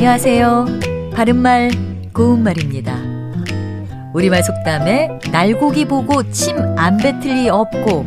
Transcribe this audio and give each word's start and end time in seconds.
안녕하세요. 0.00 0.64
바른말, 1.12 1.70
고운말입니다. 2.14 2.96
우리말 4.14 4.42
속담에 4.42 5.18
날고기 5.30 5.84
보고 5.84 6.22
침 6.30 6.56
안 6.78 6.96
뱉을 6.96 7.20
리 7.34 7.50
없고 7.50 8.06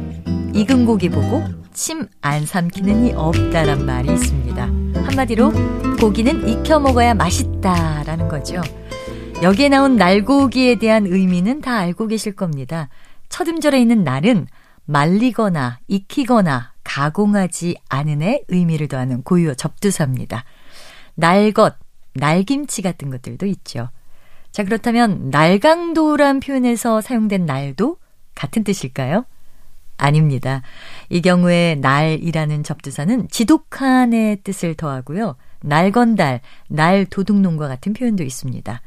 익은 0.55 0.87
고기 0.87 1.09
보고 1.09 1.43
침 1.71 2.09
안 2.21 2.47
삼키는 2.47 3.05
이 3.05 3.11
없다란 3.13 3.85
말이 3.85 4.11
있습니다. 4.11 4.63
한마디로 5.05 5.51
고기는 5.99 6.49
익혀 6.49 6.79
먹어야 6.79 7.13
맛있다라는 7.13 8.27
거죠. 8.27 8.63
여기에 9.43 9.69
나온 9.69 9.95
날고기에 9.95 10.79
대한 10.79 11.05
의미는 11.05 11.61
다 11.61 11.77
알고 11.77 12.07
계실 12.07 12.35
겁니다. 12.35 12.89
첫 13.29 13.47
음절에 13.47 13.79
있는 13.79 14.03
날은 14.03 14.47
말리거나 14.85 15.77
익히거나 15.87 16.71
가공하지 16.83 17.75
않은의 17.87 18.45
의미를 18.47 18.87
더하는 18.87 19.21
고유어 19.21 19.53
접두사입니다. 19.53 20.43
날것, 21.15 21.75
날김치 22.13 22.81
같은 22.81 23.09
것들도 23.09 23.45
있죠. 23.47 23.89
자, 24.51 24.63
그렇다면 24.63 25.29
날강도란 25.31 26.39
표현에서 26.39 27.01
사용된 27.01 27.45
날도 27.45 27.97
같은 28.35 28.63
뜻일까요? 28.63 29.25
아닙니다. 29.97 30.61
이 31.09 31.21
경우에 31.21 31.75
날이라는 31.75 32.63
접두사는 32.63 33.27
지독한의 33.29 34.41
뜻을 34.43 34.75
더하고요. 34.75 35.35
날건달, 35.61 36.41
날도둑놈과 36.67 37.67
같은 37.67 37.93
표현도 37.93 38.23
있습니다. 38.23 38.81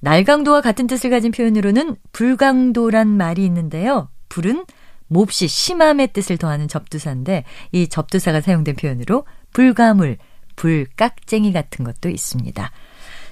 날강도와 0.00 0.60
같은 0.60 0.86
뜻을 0.86 1.10
가진 1.10 1.32
표현으로는 1.32 1.96
불강도란 2.12 3.08
말이 3.08 3.44
있는데요. 3.44 4.08
불은 4.28 4.64
몹시 5.08 5.48
심함의 5.48 6.12
뜻을 6.12 6.36
더하는 6.36 6.68
접두사인데 6.68 7.44
이 7.72 7.88
접두사가 7.88 8.40
사용된 8.40 8.76
표현으로 8.76 9.24
불가물, 9.52 10.18
불깍쟁이 10.58 11.52
같은 11.52 11.84
것도 11.84 12.08
있습니다. 12.08 12.70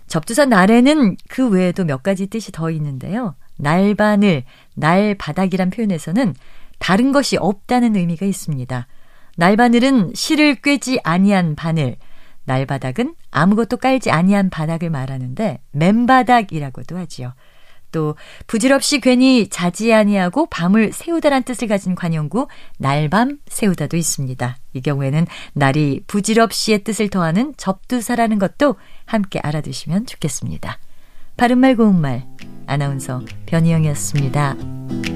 접두사 0.07 0.45
날에는 0.45 1.17
그 1.29 1.49
외에도 1.49 1.85
몇 1.85 2.05
가지 2.05 2.29
뜻이 2.29 2.53
더 2.53 2.71
있는데요. 2.71 3.35
날바늘, 3.57 4.45
날바닥이란 4.75 5.71
표현에서는 5.71 6.35
다른 6.79 7.11
것이 7.11 7.37
없다는 7.37 7.97
의미가 7.97 8.25
있습니다. 8.25 8.87
날바늘은 9.37 10.13
실을 10.15 10.55
꿰지 10.55 11.01
아니한 11.03 11.57
바늘, 11.57 11.97
날바닥은 12.45 13.17
아무것도 13.33 13.79
깔지 13.79 14.13
아니한 14.13 14.49
바닥을 14.49 14.89
말하는데 14.91 15.61
맨바닥이라고도 15.73 16.97
하지요. 16.97 17.35
또 17.97 18.15
부질없이 18.47 19.01
괜히 19.01 19.49
자지 19.49 19.95
아니하고 19.95 20.45
밤을 20.51 20.93
세우다란 20.93 21.45
뜻을 21.45 21.67
가진 21.67 21.95
관용구 21.95 22.47
날밤 22.77 23.39
세우다도 23.49 23.97
있습니다. 23.97 24.59
이 24.75 24.83
경우에는 24.83 25.27
날이 25.55 26.03
부질없이의 26.07 26.85
뜻을 26.85 27.09
더하는 27.09 27.55
접두사라는 27.57 28.39
것도 28.39 28.77
함께 29.07 29.41
알아두시면 29.43 30.05
좋겠습니다. 30.05 30.79
바른말 31.39 31.77
고운말 31.77 32.27
아나운서 32.67 33.23
변희영이었습니다. 33.47 35.16